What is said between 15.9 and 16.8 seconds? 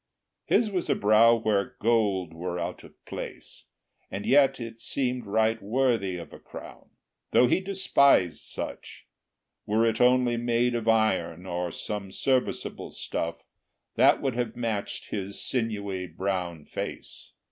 brown